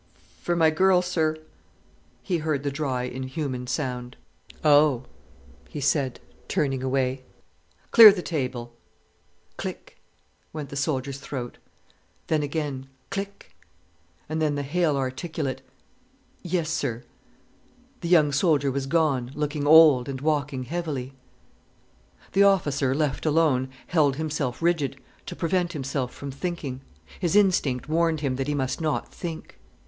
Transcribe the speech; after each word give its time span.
"For 0.41 0.55
my 0.55 0.71
girl, 0.71 1.03
sir," 1.03 1.37
he 2.23 2.39
heard 2.39 2.63
the 2.63 2.71
dry, 2.71 3.03
inhuman 3.03 3.67
sound. 3.67 4.17
"Oh!" 4.63 5.03
he 5.69 5.79
said, 5.79 6.19
turning 6.47 6.81
away. 6.81 7.21
"Clear 7.91 8.11
the 8.11 8.23
table." 8.23 8.73
"Click!" 9.57 9.99
went 10.53 10.69
the 10.69 10.75
soldier's 10.75 11.19
throat; 11.19 11.59
then 12.25 12.41
again, 12.41 12.87
"click!" 13.11 13.51
and 14.27 14.41
then 14.41 14.55
the 14.55 14.63
half 14.63 14.95
articulate: 14.95 15.61
"Yes, 16.41 16.71
sir." 16.71 17.03
The 17.99 18.09
young 18.09 18.31
soldier 18.31 18.71
was 18.71 18.87
gone, 18.87 19.31
looking 19.35 19.67
old, 19.67 20.09
and 20.09 20.19
walking 20.19 20.63
heavily. 20.63 21.13
The 22.31 22.41
officer, 22.41 22.95
left 22.95 23.23
alone, 23.23 23.69
held 23.85 24.15
himself 24.15 24.63
rigid, 24.63 24.99
to 25.27 25.35
prevent 25.35 25.73
himself 25.73 26.11
from 26.11 26.31
thinking. 26.31 26.81
His 27.19 27.35
instinct 27.35 27.87
warned 27.87 28.21
him 28.21 28.37
that 28.37 28.47
he 28.47 28.55
must 28.55 28.81
not 28.81 29.13
think. 29.13 29.59